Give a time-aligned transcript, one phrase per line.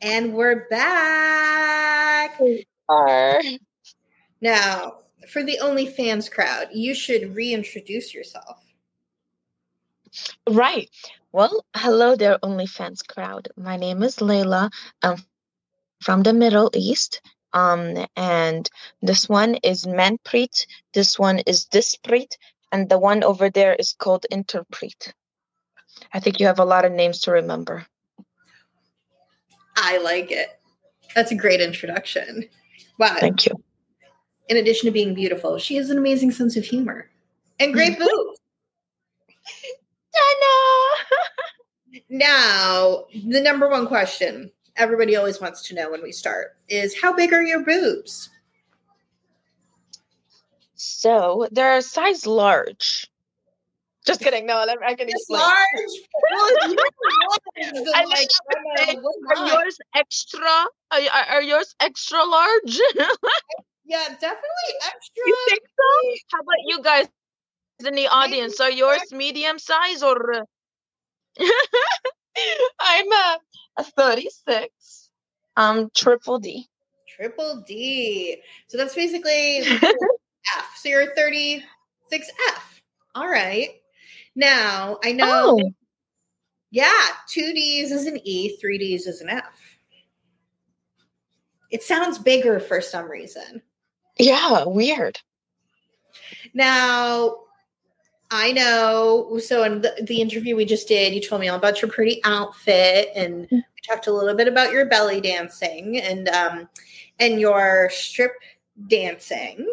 [0.00, 2.40] And we're back.
[2.88, 3.42] Are
[4.40, 8.62] Now, for the OnlyFans crowd, you should reintroduce yourself.
[10.48, 10.88] right.
[11.32, 13.48] Well, hello there, OnlyFans crowd.
[13.56, 14.70] My name is Leila.
[15.02, 15.16] I'm
[16.00, 17.20] from the Middle East.
[17.52, 18.70] Um, and
[19.02, 20.64] this one is Manpreet.
[20.94, 22.38] This one is Dispreet,
[22.70, 25.12] and the one over there is called Interpreet.
[26.12, 27.84] I think you have a lot of names to remember.
[29.80, 30.48] I like it.
[31.14, 32.44] That's a great introduction.
[32.98, 33.16] Wow.
[33.18, 33.52] Thank you.
[34.48, 37.10] In addition to being beautiful, she has an amazing sense of humor
[37.60, 38.04] and great mm-hmm.
[38.04, 38.40] boobs.
[42.10, 47.12] Now, the number one question everybody always wants to know when we start is how
[47.12, 48.30] big are your boobs?
[50.74, 53.08] So they're a size large.
[54.06, 54.46] Just kidding.
[54.46, 55.40] No, let me, I can explain.
[55.40, 55.56] large.
[56.30, 56.94] Well, you have
[57.28, 60.40] large, I like, know, I don't know, what Are yours extra?
[60.40, 62.80] Are, are, are yours extra large?
[63.88, 65.22] Yeah, definitely extra.
[65.26, 66.36] you think so?
[66.36, 67.08] How about you guys
[67.86, 68.60] in the audience?
[68.60, 70.44] Are yours medium size or?
[72.80, 73.38] I'm a,
[73.78, 75.10] a 36.
[75.56, 76.68] Um, triple D.
[77.08, 78.42] Triple D.
[78.66, 80.76] So that's basically F.
[80.76, 81.62] So you're 36F.
[83.14, 83.70] All right.
[84.38, 85.72] Now, I know, Oh,
[86.70, 89.42] yeah, two Ds is an E, three Ds is an F.
[91.72, 93.60] It sounds bigger for some reason.
[94.16, 95.18] yeah, weird.
[96.54, 97.34] Now,
[98.30, 99.40] I know.
[99.44, 102.20] So, in the, the interview we just did, you told me all about your pretty
[102.24, 106.68] outfit, and we talked a little bit about your belly dancing and um,
[107.18, 108.34] and your strip
[108.86, 109.68] dancing.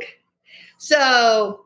[0.80, 1.66] So,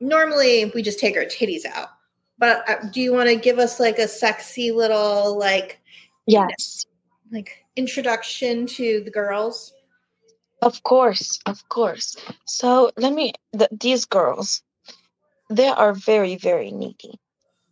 [0.00, 1.90] normally we just take our titties out,
[2.38, 5.80] but uh, do you want to give us like a sexy little like
[6.26, 6.86] Yes,
[7.30, 9.72] like introduction to the girls?
[10.62, 12.16] of course, of course.
[12.46, 13.32] So let me.
[13.52, 14.62] The, these girls,
[15.50, 17.20] they are very, very needy.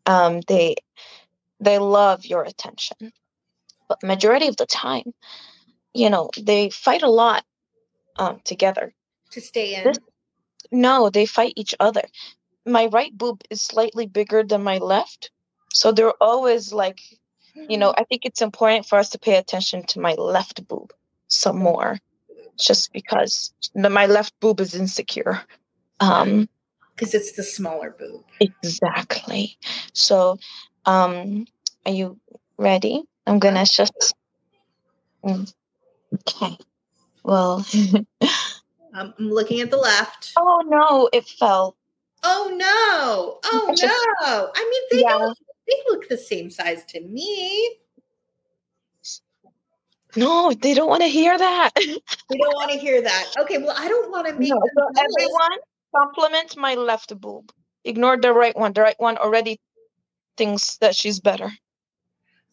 [0.04, 0.76] Um, they
[1.60, 3.12] they love your attention,
[3.88, 5.14] but majority of the time,
[5.94, 7.44] you know, they fight a lot
[8.16, 8.92] um, together.
[9.30, 9.84] To stay in.
[9.84, 9.98] This-
[10.70, 12.02] No, they fight each other.
[12.64, 15.30] My right boob is slightly bigger than my left,
[15.72, 17.00] so they're always like,
[17.54, 20.92] you know, I think it's important for us to pay attention to my left boob
[21.26, 21.98] some more,
[22.58, 25.40] just because my left boob is insecure.
[26.00, 26.48] Um,
[26.94, 28.24] because it's the smaller boob.
[28.40, 29.58] exactly.
[29.92, 30.38] So,
[30.84, 31.46] um,
[31.84, 32.20] are you
[32.58, 33.02] ready?
[33.26, 34.14] I'm gonna just.
[35.24, 36.58] Okay.
[37.24, 37.66] Well.
[38.94, 40.32] I'm looking at the left.
[40.36, 41.08] oh no!
[41.12, 41.76] It fell.
[42.22, 43.40] Oh no!
[43.44, 43.82] Oh just-
[44.22, 44.50] no!
[44.54, 45.18] I mean, they Yeah.
[45.18, 45.38] don't.
[45.66, 47.78] They look the same size to me.
[50.14, 51.70] No, they don't want to hear that.
[51.76, 53.32] We don't want to hear that.
[53.40, 55.58] Okay, well, I don't want to make No, so everyone
[55.96, 57.50] compliment my left boob.
[57.84, 58.72] Ignore the right one.
[58.74, 59.58] The right one already
[60.36, 61.50] thinks that she's better.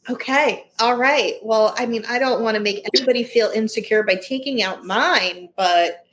[0.09, 1.35] Okay, all right.
[1.43, 5.49] Well, I mean, I don't want to make anybody feel insecure by taking out mine,
[5.57, 6.05] but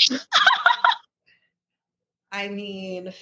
[2.32, 3.12] I mean,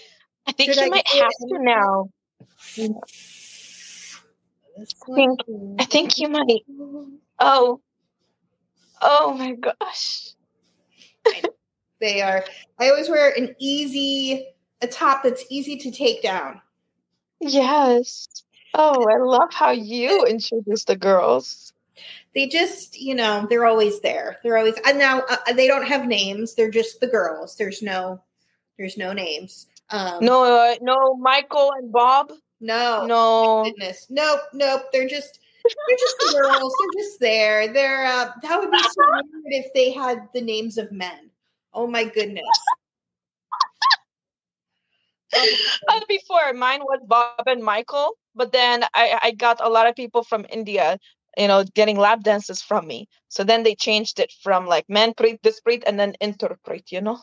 [0.47, 2.10] I think you I might have to now.
[2.76, 2.91] this
[4.78, 5.41] I think
[5.81, 6.65] I think you might.
[7.41, 7.81] Oh,
[9.03, 10.31] oh my gosh.
[12.00, 12.44] they are.
[12.78, 14.47] I always wear an easy,
[14.81, 16.60] a top that's easy to take down.
[17.41, 18.28] Yes.
[18.75, 21.72] Oh, I love how you introduce the girls.
[22.34, 26.06] they just you know they're always there they're always and now uh, they don't have
[26.06, 28.21] names they're just the girls there's no
[28.81, 32.33] there's no names um No, uh, no, Michael and Bob.
[32.61, 33.63] no No.
[33.65, 38.59] goodness nope nope they're just they're just the girls they're just there they're uh that
[38.59, 41.31] would be so weird if they had the names of men
[41.75, 42.45] oh my goodness
[45.89, 49.95] Uh, before mine was Bob and Michael, but then I, I got a lot of
[49.95, 50.99] people from India,
[51.37, 53.09] you know, getting lap dances from me.
[53.28, 57.19] So then they changed it from like manpreet, dispreet, and then interpret, you know.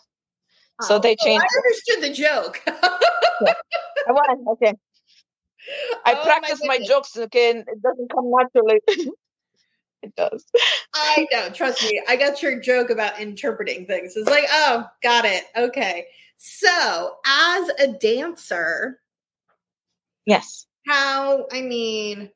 [0.84, 1.44] So Oh, they oh, changed.
[1.44, 4.74] i understood the joke I want okay.
[6.06, 6.90] I Oh practice my, goodness.
[6.90, 8.80] jokes, okay, and it doesn't come naturally.
[10.04, 10.46] it does.
[10.94, 12.02] I know, trust me.
[12.08, 14.16] I got your joke about interpreting things.
[14.16, 15.44] It's like, oh, got it.
[15.58, 16.06] Okay.
[16.38, 19.00] So, as a dancer,
[20.26, 20.68] Yes.
[20.88, 22.30] how I mean,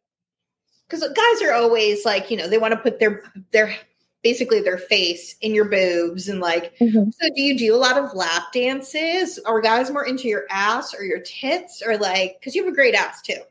[0.90, 3.74] because guys are always like, you know, they want to put their their
[4.24, 6.74] basically their face in your boobs and like.
[6.80, 9.40] So, do you do a lot of lap dances?
[9.40, 12.38] Are guys more into your ass or your tits or like?
[12.40, 13.42] Because you have a great ass too.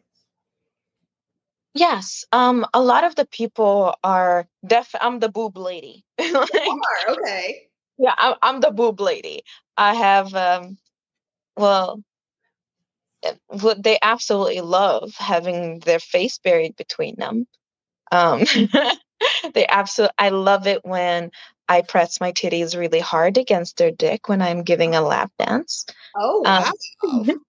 [1.75, 2.25] Yes.
[2.32, 4.94] Um, a lot of the people are deaf.
[5.00, 6.05] I'm the boob lady.
[6.19, 7.69] You are, okay.
[7.99, 9.43] yeah, I'm, I'm the boob lady.
[9.76, 10.78] I have um,
[11.56, 12.02] well,
[13.22, 17.46] eh, what they absolutely love having their face buried between them.
[18.12, 18.44] Um,
[19.55, 20.14] they absolutely.
[20.19, 21.31] I love it when
[21.69, 25.87] I press my titties really hard against their dick when I'm giving a lap dance.
[26.17, 27.37] Oh Um.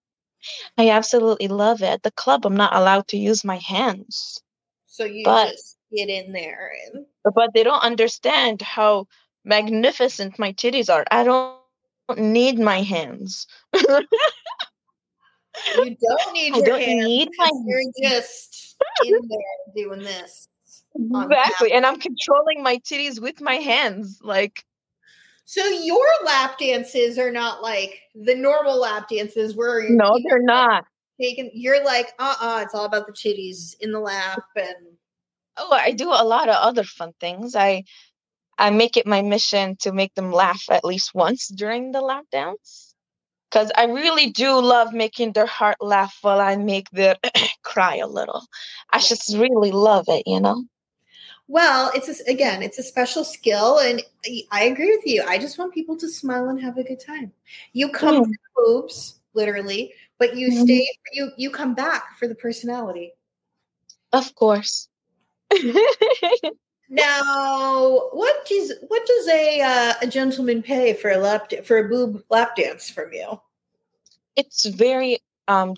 [0.77, 1.89] I absolutely love it.
[1.89, 4.41] At the club, I'm not allowed to use my hands.
[4.87, 9.07] So you But just get in there and but they don't understand how
[9.45, 11.05] magnificent my titties are.
[11.11, 11.59] I don't
[12.17, 13.47] need my hands.
[13.73, 14.07] You don't
[16.33, 19.39] need your don't hands need my you're just in there
[19.75, 20.47] doing this
[20.95, 21.77] exactly, lap.
[21.77, 24.19] and I'm controlling my titties with my hands.
[24.23, 24.63] Like
[25.45, 30.41] So your lap dances are not like the normal lap dances where you're no, they're
[30.41, 30.85] not.
[31.19, 34.75] taking you're like, uh-uh, it's all about the titties in the lap and
[35.57, 37.55] Oh, I do a lot of other fun things.
[37.55, 37.83] I
[38.57, 42.25] I make it my mission to make them laugh at least once during the lap
[42.31, 42.93] dance.
[43.49, 47.17] Because I really do love making their heart laugh while I make their
[47.63, 48.45] cry a little.
[48.91, 50.63] I just really love it, you know?
[51.51, 54.01] Well, it's a, again, it's a special skill, and
[54.53, 55.21] I agree with you.
[55.27, 57.33] I just want people to smile and have a good time.
[57.73, 58.31] You come Mm.
[58.55, 60.63] boobs, literally, but you Mhm.
[60.63, 60.87] stay.
[61.11, 63.11] You you come back for the personality.
[64.13, 64.87] Of course.
[66.89, 71.89] Now, what does what does a uh, a gentleman pay for a lap for a
[71.89, 73.41] boob lap dance from you?
[74.37, 75.19] it's very
[75.49, 75.75] um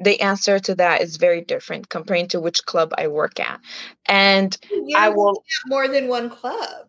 [0.00, 3.60] the answer to that is very different comparing to which club I work at.
[4.06, 4.56] And
[4.96, 6.86] I will more than one club.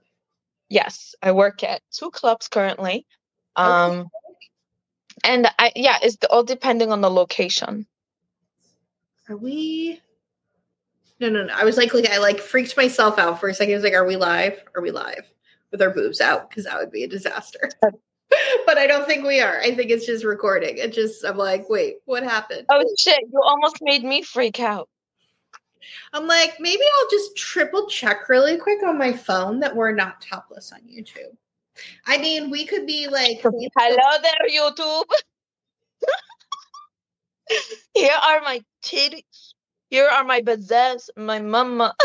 [0.69, 3.05] yes, I work at two clubs currently.
[3.57, 3.67] Okay.
[3.67, 4.09] Um
[5.23, 7.87] and I yeah, it's all depending on the location.
[9.27, 10.01] Are we?
[11.19, 11.53] No, no, no.
[11.53, 13.73] I was like, like I like freaked myself out for a second.
[13.73, 14.63] I was like, are we live?
[14.75, 15.31] Are we live
[15.71, 16.49] with our boobs out?
[16.49, 17.69] Because that would be a disaster.
[18.65, 19.59] But I don't think we are.
[19.59, 20.77] I think it's just recording.
[20.77, 22.65] It just I'm like, wait, what happened?
[22.69, 24.87] Oh shit, you almost made me freak out.
[26.13, 30.21] I'm like, maybe I'll just triple check really quick on my phone that we're not
[30.21, 31.35] topless on YouTube.
[32.05, 35.05] I mean, we could be like, Hello there, YouTube.
[37.95, 39.53] Here are my titties.
[39.89, 41.95] Here are my bazaars, my mama.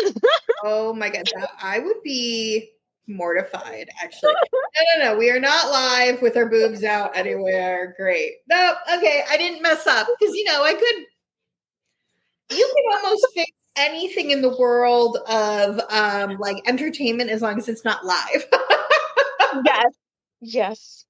[0.65, 2.71] oh my god, that, I would be
[3.07, 3.89] mortified.
[4.03, 5.19] Actually, no, no, no.
[5.19, 7.95] We are not live with our boobs out anywhere.
[7.99, 8.35] Great.
[8.49, 12.57] No, okay, I didn't mess up because you know I could.
[12.57, 17.69] You can almost fix anything in the world of um like entertainment as long as
[17.69, 18.47] it's not live.
[19.65, 19.93] yes.
[20.41, 21.05] Yes.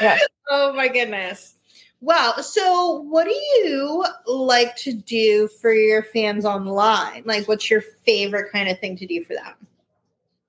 [0.00, 0.20] Yes.
[0.50, 1.54] Oh my goodness.
[2.02, 2.34] Wow.
[2.40, 7.22] So, what do you like to do for your fans online?
[7.26, 9.54] Like, what's your favorite kind of thing to do for them?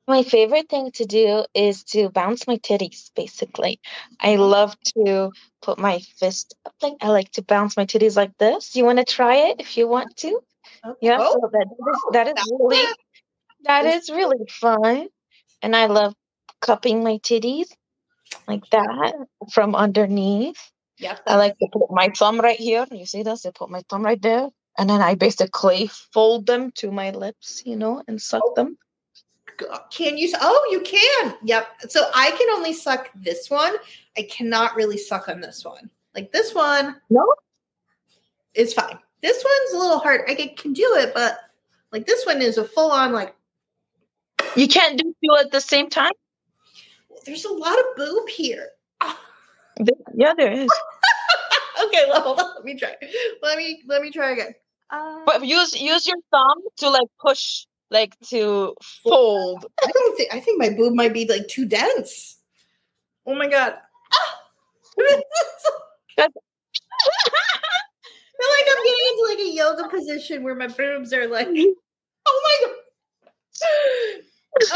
[0.08, 3.80] My favorite thing to do is to bounce my titties, basically.
[4.20, 5.32] I love to
[5.62, 8.76] put my fist up like I like to bounce my titties like this.
[8.76, 10.42] You want to try it if you want to?
[11.02, 12.98] Yeah, Oh, so that is, that is that's really it.
[13.64, 15.08] That's really fun.
[15.62, 16.16] And I love
[16.62, 17.68] cupping my titties
[18.48, 19.14] like that
[19.52, 20.60] from underneath.
[21.00, 21.22] Yep.
[21.28, 22.86] I like to put my thumb right here.
[22.92, 23.46] You see this?
[23.46, 24.50] I put my thumb right there.
[24.78, 28.54] And then I basically fold them to my lips, you know, and suck Oh.
[28.56, 28.78] them.
[29.92, 30.32] Can you?
[30.42, 31.36] Oh, you can.
[31.44, 31.68] Yep.
[31.90, 33.76] So I can only suck this one.
[34.18, 35.90] I cannot really suck on this one.
[36.16, 37.26] Like this one No?
[38.54, 38.98] is fine.
[39.22, 40.22] This one's a little hard.
[40.28, 41.38] I can, can do it, but
[41.92, 43.36] like this one is a full on like.
[44.56, 46.12] You can't do two at the same time?
[47.26, 48.68] There's a lot of boob here.
[50.14, 50.70] Yeah, there is.
[51.86, 52.56] okay, well, hold on.
[52.56, 52.94] Let me try.
[53.42, 54.54] Let me let me try again.
[54.90, 59.66] Uh, But use use your thumb to like push, like to fold.
[59.84, 62.40] I don't think I think my boob might be like too dense.
[63.28, 63.76] Oh my god.
[65.00, 65.22] I
[66.18, 66.34] That's-
[68.42, 71.48] feel like I'm getting into like a yoga position where my boobs are like,
[72.26, 72.76] oh my god.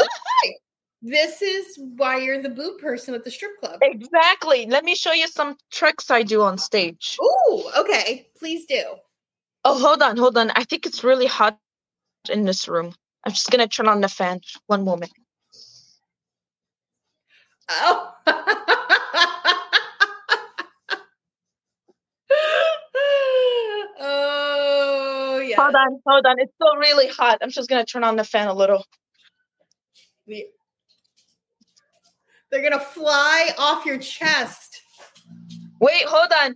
[0.02, 0.56] Okay.
[1.02, 3.78] This is why you're the boob person at the strip club.
[3.82, 4.66] exactly.
[4.66, 7.18] Let me show you some tricks I do on stage.
[7.22, 8.28] Ooh, okay.
[8.38, 8.82] Please do.
[9.64, 10.50] Oh, hold on, hold on.
[10.50, 11.58] I think it's really hot
[12.30, 12.94] in this room.
[13.26, 14.40] I'm just gonna turn on the fan.
[14.68, 15.10] One moment.
[17.68, 18.14] Oh.
[24.00, 25.56] oh yeah.
[25.56, 26.38] Hold on, hold on.
[26.38, 27.38] It's still really hot.
[27.42, 28.84] I'm just gonna turn on the fan a little.
[30.28, 30.44] They're
[32.62, 34.82] gonna fly off your chest.
[35.80, 36.54] Wait, hold on.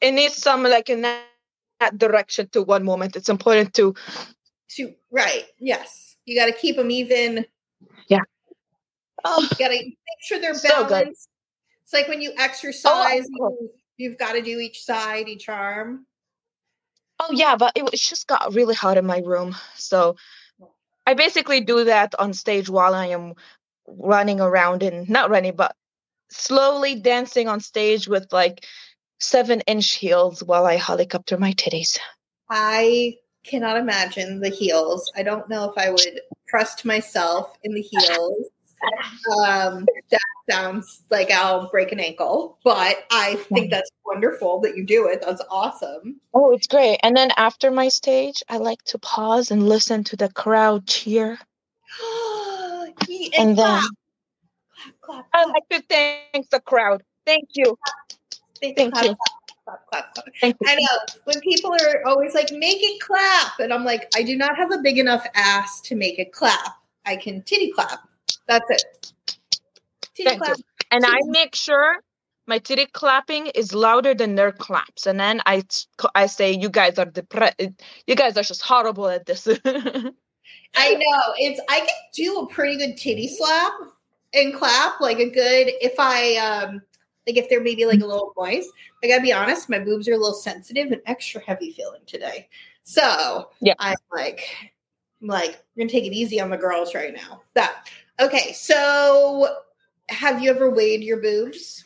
[0.00, 1.22] It needs some like in that,
[1.78, 3.14] that direction to one moment.
[3.14, 3.94] It's important to
[4.76, 5.44] to right.
[5.58, 7.46] Yes, you got to keep them even.
[8.08, 8.20] Yeah.
[9.24, 10.90] Oh, You got to make sure they're So balanced.
[10.90, 11.08] good.
[11.84, 13.54] It's like when you oh, exercise, course.
[13.60, 16.06] you, you've got to do each side, each arm.
[17.20, 19.54] oh yeah, but it, was- it just got really hot in my room.
[19.76, 20.16] So
[21.06, 23.34] I basically do that on stage while I am
[23.86, 25.74] running around and not running, but
[26.30, 28.66] slowly dancing on stage with like
[29.20, 31.98] seven inch heels while I helicopter my titties.
[32.50, 33.14] I
[33.44, 35.10] cannot imagine the heels.
[35.16, 38.48] I don't know if I would trust myself in the heels.
[39.46, 40.20] Um, that
[40.50, 45.22] sounds like I'll break an ankle, but I think that's wonderful that you do it.
[45.24, 46.20] That's awesome.
[46.34, 46.98] Oh, it's great.
[47.02, 51.38] And then after my stage, I like to pause and listen to the crowd cheer.
[52.08, 52.94] and
[53.38, 53.90] And then clap,
[55.00, 57.02] clap, clap, I like to thank the crowd.
[57.24, 57.78] Thank you.
[58.60, 59.16] thank Thank you.
[59.64, 60.26] Clap, clap, clap.
[60.42, 63.58] I know when people are always like, make it clap.
[63.58, 66.76] And I'm like, I do not have a big enough ass to make it clap.
[67.06, 68.00] I can titty clap.
[68.46, 69.12] That's it.
[70.14, 70.58] Titty Thank clap.
[70.58, 70.64] you.
[70.90, 71.98] And I make sure
[72.46, 75.06] my titty clapping is louder than their claps.
[75.06, 75.62] And then I,
[76.14, 77.60] I say, you guys are depressed.
[78.06, 79.48] You guys are just horrible at this.
[80.76, 81.34] I know.
[81.38, 83.72] It's I can do a pretty good titty slap
[84.34, 86.82] and clap, like a good if I um
[87.26, 88.70] like if they're maybe like a little moist.
[89.02, 92.48] I gotta be honest, my boobs are a little sensitive and extra heavy feeling today.
[92.82, 93.74] So Yeah.
[93.78, 94.44] I'm like
[95.22, 97.42] I'm like, we're gonna take it easy on the girls right now.
[97.54, 97.88] That
[98.20, 99.56] okay, so
[100.08, 101.84] have you ever weighed your boobs?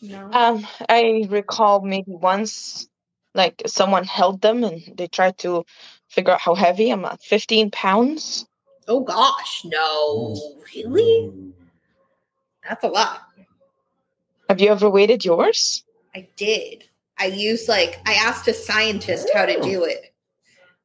[0.00, 0.30] No.
[0.32, 2.88] um, I recall maybe once,
[3.34, 5.64] like someone held them and they tried to
[6.06, 8.46] figure out how heavy I'm at 15 pounds.
[8.86, 10.36] oh gosh, no.
[10.72, 11.32] Really?
[12.62, 13.27] That's a lot.
[14.48, 15.84] Have you ever weighted yours?
[16.14, 16.84] I did.
[17.18, 20.14] I used like I asked a scientist how to do it.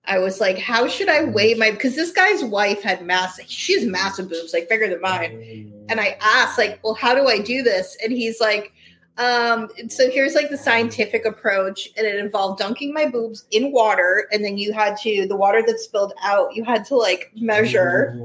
[0.05, 3.85] I was like, how should I weigh my because this guy's wife had massive she's
[3.85, 5.71] massive boobs, like bigger than mine.
[5.89, 7.95] And I asked, like, well, how do I do this?
[8.03, 8.73] And he's like,
[9.17, 14.27] um, so here's like the scientific approach, and it involved dunking my boobs in water,
[14.31, 18.17] and then you had to the water that spilled out, you had to like measure,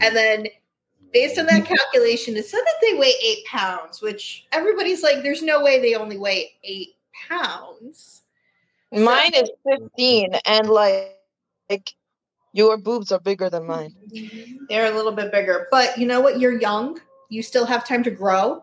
[0.00, 0.46] and then
[1.14, 5.42] based on that calculation, it said that they weigh eight pounds, which everybody's like, there's
[5.42, 6.96] no way they only weigh eight
[7.28, 8.22] pounds.
[8.92, 11.16] Mine is 15 and like,
[11.70, 11.94] like
[12.52, 13.94] your boobs are bigger than mine.
[14.68, 16.38] They're a little bit bigger, but you know what?
[16.38, 17.00] You're young.
[17.30, 18.62] You still have time to grow.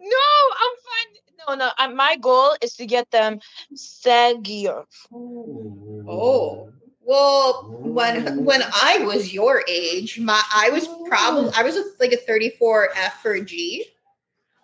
[0.00, 0.26] No,
[0.60, 1.14] I'm fine.
[1.48, 1.70] No, no.
[1.78, 3.40] Uh, my goal is to get them
[3.74, 4.84] saggier.
[5.12, 6.70] Oh.
[7.06, 12.12] Well, when when I was your age, my I was probably I was a, like
[12.12, 13.86] a 34 F or a G.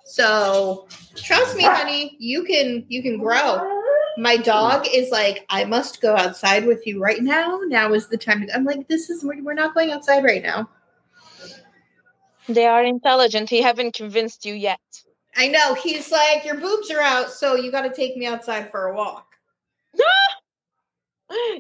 [0.07, 3.79] So trust me, honey, you can you can grow.
[4.17, 7.61] My dog is like, I must go outside with you right now.
[7.67, 8.49] Now is the time.
[8.55, 10.69] I'm like, this is we're, we're not going outside right now.
[12.49, 13.49] They are intelligent.
[13.49, 14.81] He haven't convinced you yet.
[15.37, 15.75] I know.
[15.75, 18.97] He's like, your boobs are out, so you got to take me outside for a
[18.97, 19.27] walk.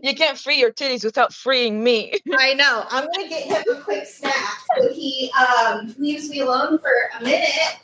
[0.02, 2.14] You can't free your titties without freeing me.
[2.38, 2.84] I know.
[2.90, 7.22] I'm gonna get him a quick snack so he um, leaves me alone for a
[7.22, 7.78] minute.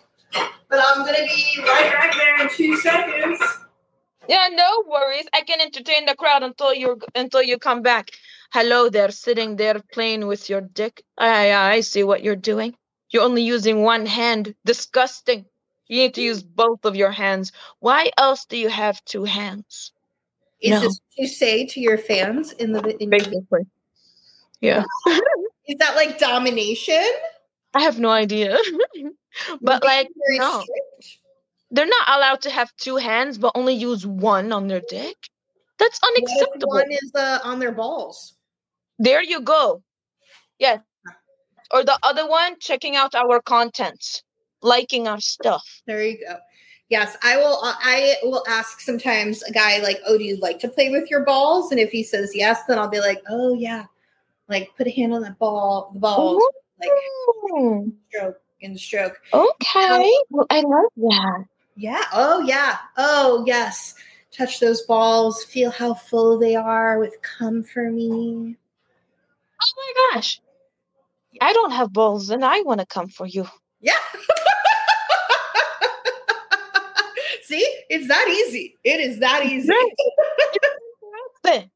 [0.69, 3.41] But I'm gonna be right back there in two seconds.
[4.29, 5.27] Yeah, no worries.
[5.33, 8.11] I can entertain the crowd until you until you come back.
[8.53, 11.05] Hello there, sitting there playing with your dick.
[11.17, 12.75] I I see what you're doing.
[13.11, 14.55] You're only using one hand.
[14.65, 15.45] Disgusting.
[15.87, 17.53] You need to use both of your hands.
[17.79, 19.93] Why else do you have two hands?
[20.61, 20.81] Is No.
[20.81, 23.67] this what you say to your fans in the in your, Basically.
[24.61, 24.85] Yeah.
[25.69, 27.05] is that like domination?
[27.75, 28.57] I have no idea.
[29.61, 30.63] but like no.
[30.63, 31.19] strict?
[31.71, 35.17] they're not allowed to have two hands but only use one on their dick.
[35.79, 36.69] That's unacceptable.
[36.71, 38.35] one is uh, on their balls?
[38.99, 39.83] There you go.
[40.59, 40.79] Yeah.
[41.71, 44.23] Or the other one, checking out our content,
[44.63, 45.83] liking our stuff.
[45.87, 46.39] There you go.
[46.89, 47.59] Yes, I will.
[47.63, 51.11] uh, I will ask sometimes a guy like, "Oh, do you like to play with
[51.11, 53.87] your balls?" And if he says yes, then I'll be like, "Oh yeah,
[54.49, 56.43] like put a hand on that ball, the balls,
[56.81, 56.91] like
[58.09, 60.13] stroke and stroke." okay.
[60.31, 61.45] Well, I love that.
[61.75, 62.05] Yeah.
[62.13, 62.79] Oh yeah.
[62.97, 63.95] Oh yes.
[64.31, 65.45] Touch those balls.
[65.45, 68.57] Feel how full they are with come for me.
[69.63, 70.41] Oh my gosh.
[71.41, 73.47] I don't have balls and I want to come for you.
[73.81, 73.93] Yeah.
[77.47, 78.77] See, it's that easy.
[78.83, 79.73] It is that easy.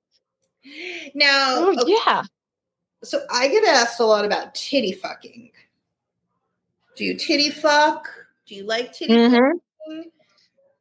[1.15, 2.23] Now, Oh, okay, yeah.
[3.03, 5.51] so I get asked a lot about titty fucking.
[6.97, 8.09] Do you titty fuck?
[8.47, 9.39] Do you like titty Mhm.
[9.87, 10.11] fucking?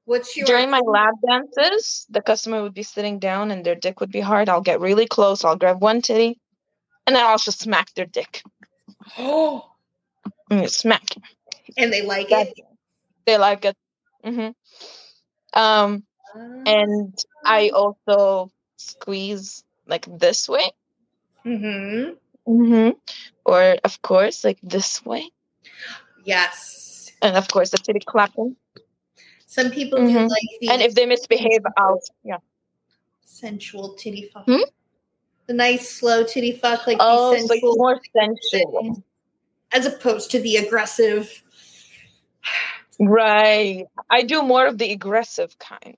[0.06, 4.00] What's your During my lab dances, the customer would be sitting down and their dick
[4.02, 4.50] would be hard.
[4.50, 5.46] I'll get really close.
[5.46, 6.40] I'll grab one titty,
[7.08, 8.42] and then I'll just smack their dick.
[9.18, 9.72] Oh,
[10.68, 11.06] smack.
[11.78, 12.66] and they like That's- it.
[13.26, 13.78] They like it.
[14.24, 14.50] Hmm
[15.54, 16.04] Um,
[16.66, 20.72] and I also squeeze like this way.
[21.44, 22.14] hmm
[22.48, 22.98] Mm-hmm.
[23.46, 25.30] Or of course, like this way,
[26.26, 27.12] Yes.
[27.22, 28.56] and of course the titty clapping.
[29.46, 30.30] Some people do Mhm.
[30.30, 32.38] like the And if they misbehave, I'll yeah.
[33.26, 34.46] sensual titty fuck.
[34.46, 34.64] Hmm?
[35.48, 39.04] The nice slow titty fuck, like Oh, the sensual, more sensual,
[39.72, 41.44] as opposed to the aggressive.
[43.00, 43.86] Right?
[44.10, 45.98] I do more of the aggressive kind,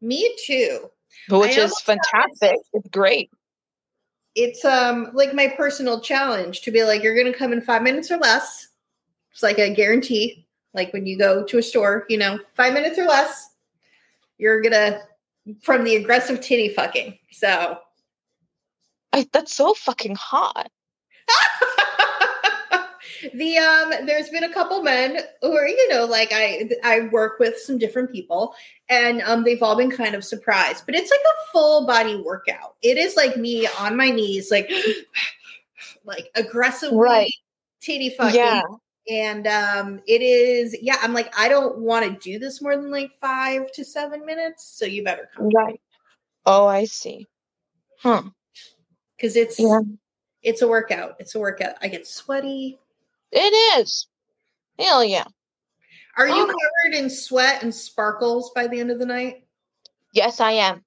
[0.00, 0.90] Me too.
[1.28, 2.56] which is almost have fantastic.
[2.72, 3.30] It's great.
[4.34, 8.10] It's um like my personal challenge to be like, you're gonna come in five minutes
[8.10, 8.68] or less.
[9.32, 10.46] It's like a guarantee.
[10.72, 13.50] Like when you go to a store, you know, five minutes or less,
[14.38, 15.02] you're gonna
[15.62, 17.18] from the aggressive titty fucking.
[17.30, 17.78] So
[19.12, 20.70] I, that's so fucking hot.
[23.32, 27.38] The um there's been a couple men who are you know like i i work
[27.38, 28.54] with some different people
[28.88, 32.74] and um they've all been kind of surprised but it's like a full body workout
[32.82, 34.70] it is like me on my knees like
[36.04, 37.32] like aggressively Right.
[37.80, 38.62] titty fucking Yeah.
[39.10, 42.90] and um it is yeah i'm like i don't want to do this more than
[42.90, 45.80] like five to seven minutes so you better come Right.
[46.46, 47.26] Oh, I see.
[48.00, 48.22] Huh.
[49.16, 49.80] because it's Yeah.
[50.42, 52.78] it's a workout it's a workout i get sweaty
[53.36, 54.06] It is.
[54.78, 55.24] Hell yeah.
[56.16, 56.46] Are you Oh.
[56.46, 59.46] covered in sweat and sparkles by the end of the night?
[60.12, 60.84] Yes, I am.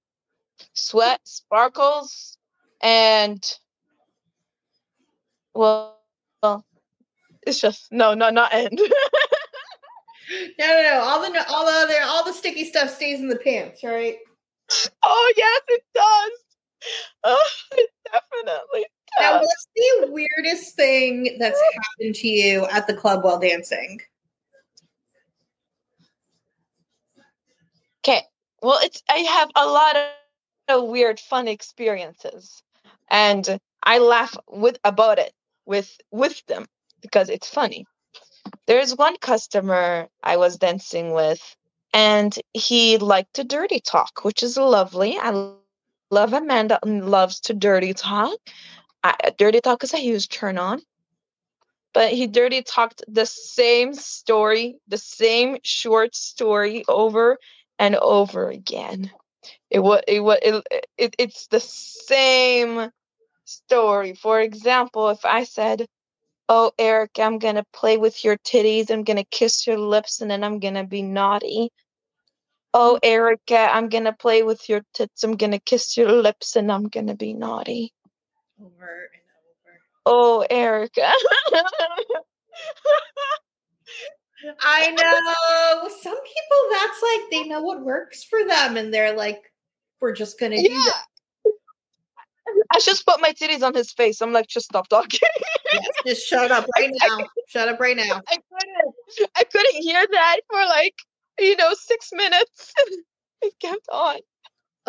[0.73, 2.37] Sweat, sparkles,
[2.81, 3.43] and
[5.53, 5.99] well,
[6.41, 6.65] well
[7.45, 8.79] it's just no, no, not end.
[10.59, 10.99] No, no, no.
[10.99, 14.17] All the all the other all the sticky stuff stays in the pants, right?
[15.05, 16.31] oh yes, it does.
[17.23, 18.85] Oh, it definitely
[19.19, 23.99] Now, what's the weirdest thing that's happened to you at the club while dancing?
[28.03, 28.21] Okay.
[28.61, 29.95] Well, it's I have a lot
[30.69, 32.61] of, weird, fun experiences,
[33.09, 35.33] and I laugh with about it
[35.65, 36.65] with with them
[37.01, 37.85] because it's funny.
[38.65, 41.55] There's one customer I was dancing with,
[41.93, 45.17] and he liked to dirty talk, which is lovely.
[45.17, 45.53] I
[46.11, 48.37] love Amanda and loves to dirty talk.
[49.03, 50.81] I, uh, dirty talk is a huge turn on.
[51.93, 57.37] But he dirty talked the same story, the same short story over
[57.79, 59.11] and over again.
[59.69, 62.91] It was it was it, it, it's the same
[63.45, 64.13] story.
[64.13, 65.87] For example, if I said,
[66.49, 68.91] "Oh, Eric, I'm gonna play with your titties.
[68.91, 71.71] I'm gonna kiss your lips, and then I'm gonna be naughty."
[72.73, 73.07] Oh, mm.
[73.07, 75.23] Erica, I'm gonna play with your tits.
[75.23, 77.93] I'm gonna kiss your lips, and I'm gonna be naughty.
[78.59, 79.79] Over and over.
[80.05, 81.11] Oh, Erica.
[84.61, 86.57] I know some people.
[86.71, 89.51] That's like they know what works for them, and they're like,
[89.99, 91.03] "We're just gonna do that."
[92.71, 94.21] I just put my titties on his face.
[94.21, 95.19] I'm like, just stop talking.
[95.73, 97.25] Yes, just shut up right now.
[97.47, 98.21] Shut up right now.
[98.27, 98.95] I couldn't.
[99.35, 100.95] I couldn't hear that for like
[101.39, 102.73] you know six minutes.
[103.41, 104.17] it kept on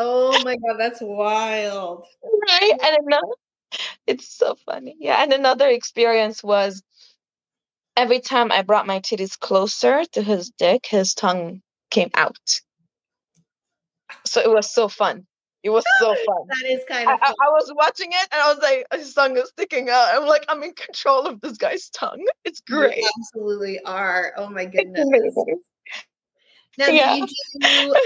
[0.01, 2.05] Oh my god, that's wild.
[2.23, 3.27] right, and another.
[4.07, 5.23] It's so funny, yeah.
[5.23, 6.83] And another experience was
[7.97, 12.61] every time I brought my titties closer to his dick, his tongue came out.
[14.25, 15.27] So it was so fun.
[15.63, 16.47] It was so fun.
[16.49, 17.35] That is kind of I, fun.
[17.41, 20.09] I was watching it and I was like, his tongue is sticking out.
[20.15, 22.25] I'm like, I'm in control of this guy's tongue.
[22.45, 23.05] It's You great.
[23.19, 24.33] absolutely are.
[24.37, 25.07] Oh my goodness.
[26.79, 27.15] Now, Yeah.
[27.15, 27.27] do you
[27.61, 27.97] do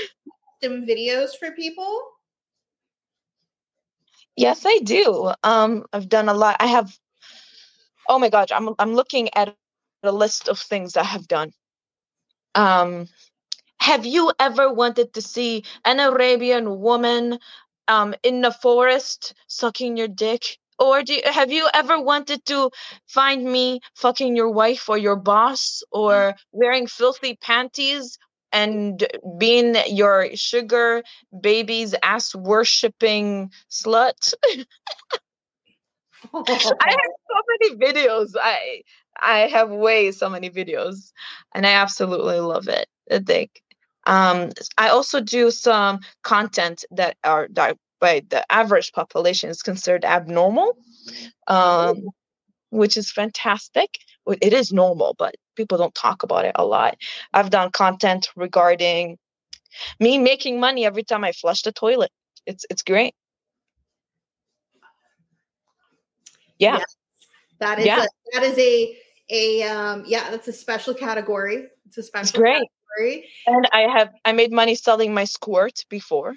[0.63, 2.03] some videos for people?
[4.37, 5.33] Yes, I do.
[5.43, 6.57] Um, I've done a lot.
[6.61, 6.97] I have.
[8.09, 9.55] Oh my gosh, I'm I'm looking at
[10.05, 11.53] a list of things I have done.
[12.55, 13.09] Um,
[13.81, 17.39] have you ever wanted to see an Arabian woman,
[17.89, 20.59] um, in the forest sucking your dick?
[20.79, 22.71] Or do you, have you ever wanted to
[23.09, 28.19] find me fucking your wife or your boss or wearing filthy panties
[28.53, 29.07] and
[29.39, 31.03] being your sugar
[31.41, 34.35] baby's ass worshipping slut?
[36.35, 38.33] I have so many videos.
[38.41, 38.83] I
[39.21, 41.13] I have way so many videos,
[41.55, 42.89] and I absolutely love it.
[43.11, 43.63] I think.
[44.05, 50.05] Um, I also do some content that are that by the average population is considered
[50.05, 50.77] abnormal,
[51.47, 52.09] um,
[52.71, 53.99] which is fantastic.
[54.41, 56.97] It is normal, but people don't talk about it a lot.
[57.33, 59.19] I've done content regarding
[60.01, 62.11] me making money every time I flush the toilet.
[62.47, 63.15] It's it's great.
[66.59, 66.79] Yeah.
[66.79, 66.85] Yeah.
[67.59, 68.05] That is Yeah.
[68.05, 68.99] a, that is a
[69.31, 71.69] a um yeah, that's a special category.
[71.87, 72.69] It's a special great.
[72.99, 73.29] category.
[73.47, 76.35] And I have I made money selling my squirt before.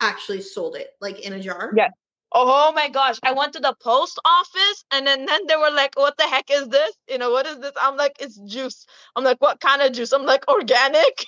[0.00, 1.72] Actually sold it like in a jar.
[1.76, 1.90] Yeah.
[2.32, 3.18] Oh my gosh.
[3.22, 6.50] I went to the post office and then, then they were like, what the heck
[6.50, 6.92] is this?
[7.08, 7.72] You know, what is this?
[7.80, 8.86] I'm like, it's juice.
[9.16, 10.12] I'm like, what kind of juice?
[10.12, 11.26] I'm like, organic.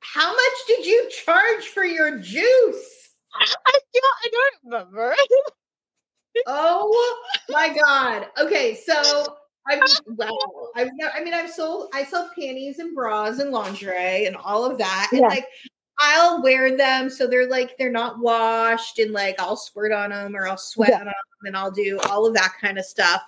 [0.00, 3.10] How much did you charge for your juice?
[3.34, 5.14] I feel I don't remember.
[6.46, 8.28] Oh my god.
[8.40, 9.26] Okay, so
[9.68, 10.28] I've wow.
[10.76, 14.64] I've never, I mean I've sold I sell panties and bras and lingerie and all
[14.64, 15.08] of that.
[15.12, 15.46] And like
[16.00, 20.34] I'll wear them so they're like they're not washed and like I'll squirt on them
[20.34, 21.00] or I'll sweat Yeah.
[21.00, 23.22] on them and I'll do all of that kind of stuff.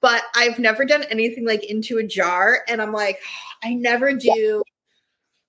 [0.00, 3.20] But I've never done anything like into a jar and I'm like
[3.62, 4.62] I never do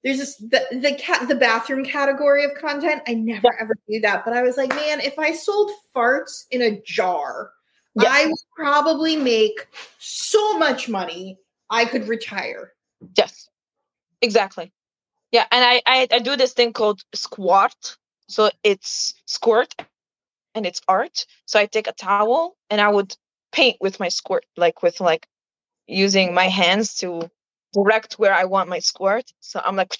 [0.03, 3.01] there's this the the cat the bathroom category of content.
[3.08, 4.23] I never ever do that.
[4.23, 7.51] But I was like, man, if I sold farts in a jar,
[7.95, 8.10] Yeah.
[8.10, 11.39] I would probably make so much money.
[11.69, 12.73] I could retire.
[13.17, 13.49] Yes,
[14.21, 14.71] exactly.
[15.32, 17.98] Yeah, and I, I I do this thing called squart.
[18.30, 19.74] So it's squirt,
[20.56, 21.26] and it's art.
[21.46, 23.16] So I take a towel and I would
[23.52, 25.28] paint with my squirt, like with like
[25.88, 27.30] using my hands to
[27.74, 29.32] direct where I want my squirt.
[29.40, 29.96] So I'm like,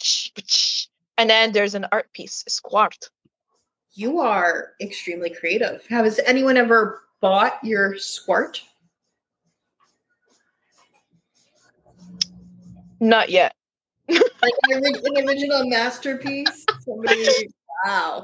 [1.18, 3.10] and then there's an art piece, squirt.
[3.94, 5.86] You are extremely creative.
[5.88, 8.62] Has anyone ever bought your squirt?
[13.00, 13.54] Not yet.
[14.10, 16.66] Like an, an original masterpiece?
[16.86, 17.50] Somebody,
[17.86, 18.24] wow.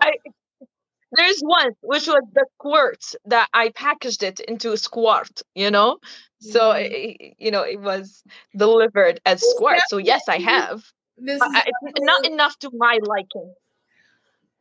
[1.15, 5.98] There's one which was the squirt that I packaged it into a squirt, you know.
[6.39, 6.74] So Mm.
[6.74, 8.24] i- i- you know it was
[8.56, 9.80] delivered as squirt.
[9.88, 10.84] So yes, I have.
[11.17, 11.69] This is, I-
[12.00, 13.54] not enough to my liking.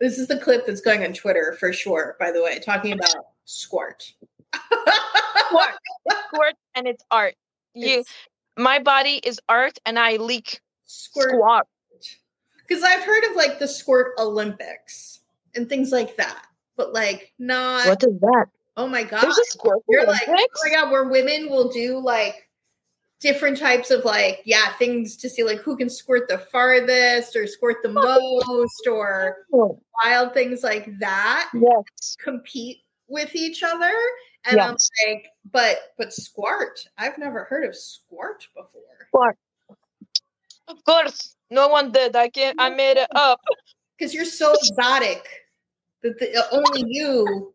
[0.00, 3.14] this is the clip that's going on Twitter for sure, by the way, talking about
[3.44, 4.12] squirt.
[4.54, 5.74] Squirt,
[6.28, 7.34] squirt, and it's art.
[7.74, 8.10] You, It's
[8.56, 10.60] my body is art, and I leak
[10.92, 11.66] squirt squart.
[12.66, 15.20] because I've heard of like the squirt Olympics
[15.54, 17.86] and things like that, but like not.
[17.86, 18.46] What is that?
[18.76, 19.22] Oh my god!
[19.22, 22.48] There's a squirt You're like, oh my god, where women will do like
[23.20, 27.46] different types of like, yeah, things to see like who can squirt the farthest or
[27.46, 29.46] squirt the most or
[30.04, 32.16] wild things like that Yes.
[32.22, 32.78] compete
[33.08, 33.92] with each other.
[34.44, 34.76] And I'm
[35.06, 38.82] like, but but squirt, I've never heard of squirt before.
[39.08, 39.36] Squirt.
[40.72, 42.16] Of course, no one did.
[42.16, 42.56] I can't.
[42.60, 43.40] I made it up.
[43.98, 45.28] Because you're so exotic
[46.02, 47.52] that the, only you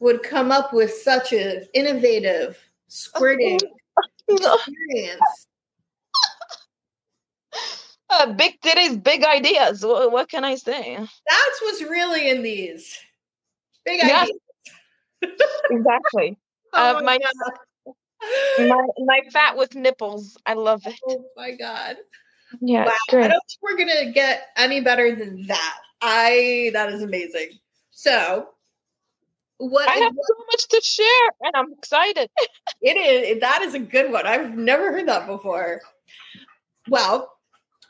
[0.00, 3.58] would come up with such an innovative squirting
[4.28, 5.46] experience.
[8.10, 9.84] Uh, big titties, big ideas.
[9.84, 10.96] What, what can I say?
[10.96, 12.98] That's what's really in these.
[13.84, 14.28] Big Yes.
[15.22, 15.40] ideas.
[15.70, 16.36] Exactly.
[16.72, 17.52] Oh Uh, my- God.
[18.68, 20.36] my my fat with nipples.
[20.46, 20.94] I love it.
[21.08, 21.96] oh my god.
[22.60, 22.92] Yeah, Wow.
[23.12, 25.78] I don't think we're gonna get any better than that.
[26.00, 27.50] I that is amazing.
[27.90, 28.48] So
[29.58, 32.30] what I have so much to share, and I'm excited.
[32.82, 34.26] it is that is a good one.
[34.26, 35.80] I've never heard that before.
[36.88, 37.32] Well,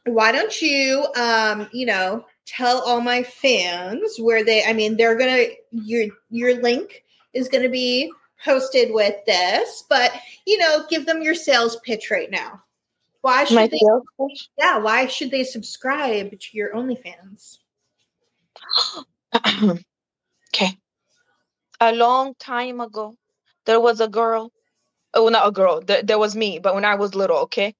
[0.04, 5.18] why don't you um, you know, tell all my fans where they I mean they're
[5.18, 8.10] gonna your your link is gonna be
[8.44, 10.12] posted with this, but
[10.46, 12.62] you know, give them your sales pitch right now.
[13.26, 13.80] Why should My they
[14.20, 14.50] pitch?
[14.56, 17.58] yeah, why should they subscribe to your OnlyFans?
[20.54, 20.78] okay.
[21.80, 23.16] A long time ago,
[23.64, 24.52] there was a girl.
[25.12, 25.80] Oh, not a girl.
[25.80, 27.74] There, there was me, but when I was little, okay?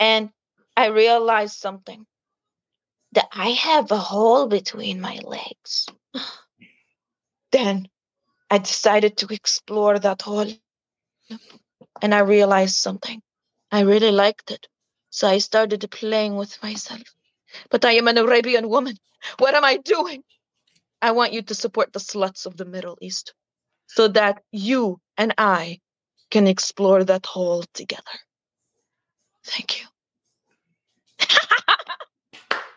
[0.00, 0.30] And
[0.78, 2.06] I realized something
[3.12, 5.88] that I have a hole between my legs.
[7.52, 7.86] Then
[8.50, 10.50] I decided to explore that hole.
[12.00, 13.20] And I realized something.
[13.70, 14.66] I really liked it.
[15.16, 17.00] So I started playing with myself.
[17.70, 18.98] But I am an Arabian woman.
[19.38, 20.22] What am I doing?
[21.00, 23.32] I want you to support the sluts of the Middle East
[23.86, 25.80] so that you and I
[26.30, 28.18] can explore that hole together.
[29.46, 29.86] Thank you.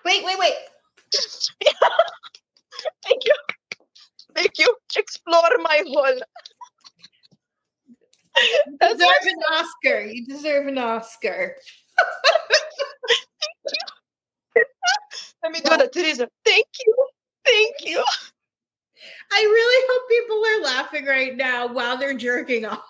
[0.05, 0.53] Wait, wait, wait.
[3.03, 3.35] Thank you.
[4.33, 4.77] Thank you.
[4.95, 6.21] Explore my hole.
[8.65, 10.01] You deserve an Oscar.
[10.05, 11.55] You deserve an Oscar.
[15.43, 16.27] Let me do that, Teresa.
[16.45, 16.95] Thank you.
[17.45, 18.03] Thank you.
[19.31, 22.83] I really hope people are laughing right now while they're jerking off.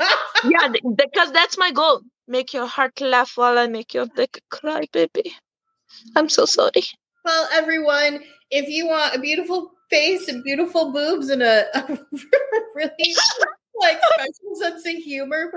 [0.44, 2.02] Yeah, because that's my goal.
[2.28, 5.34] make your heart laugh while I make your dick cry, baby.
[6.14, 6.84] I'm so sorry.
[7.24, 11.98] Well, everyone, if you want a beautiful face and beautiful boobs and a, a
[12.74, 13.14] really
[13.80, 15.52] like special sense of humor,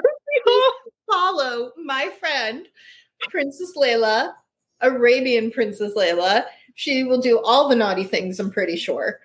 [1.12, 2.68] follow my friend
[3.30, 4.36] Princess Leila,
[4.82, 6.46] Arabian Princess Leila.
[6.76, 9.20] She will do all the naughty things, I'm pretty sure,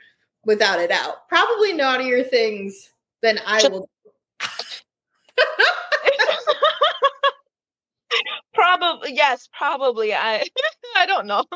[0.44, 1.28] without a doubt.
[1.28, 2.90] Probably naughtier things
[3.22, 3.88] than I will.
[8.54, 10.14] probably yes, probably.
[10.14, 10.44] I
[10.96, 11.40] I don't know.
[11.40, 11.46] Um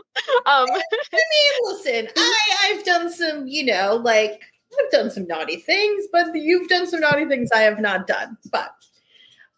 [0.46, 0.66] I
[1.12, 6.35] mean, listen, I I've done some, you know, like I've done some naughty things, but
[6.35, 8.37] you've done some naughty things I have not done.
[8.50, 8.70] But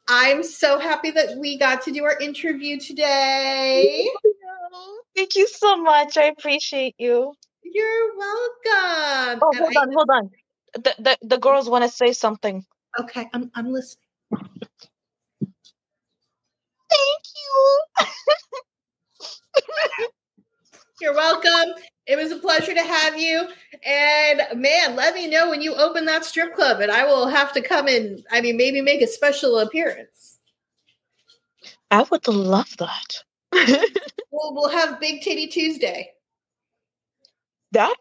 [0.09, 4.09] I'm so happy that we got to do our interview today.
[5.17, 6.17] Thank you so much.
[6.17, 7.35] I appreciate you.
[7.63, 9.41] You're welcome.
[9.43, 10.31] Oh, hold on, hold on.
[10.75, 12.65] The the, the girls want to say something.
[12.99, 14.05] Okay, I'm I'm listening.
[16.91, 17.81] Thank you.
[21.01, 21.75] You're welcome.
[22.11, 23.47] It was a pleasure to have you.
[23.87, 27.53] And man, let me know when you open that strip club, and I will have
[27.53, 28.25] to come in.
[28.33, 30.41] I mean, maybe make a special appearance.
[31.93, 33.23] I would love that.
[34.33, 36.11] we'll, we'll have Big Titty Tuesday.
[37.71, 37.95] That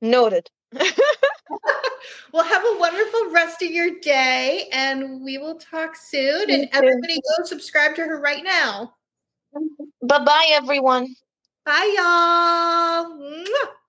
[0.00, 0.50] noted.
[0.72, 6.50] well, have a wonderful rest of your day, and we will talk soon.
[6.50, 8.94] And everybody go subscribe to her right now.
[10.02, 11.14] Bye bye, everyone.
[11.70, 13.14] Bye, y'all.
[13.14, 13.79] Mwah.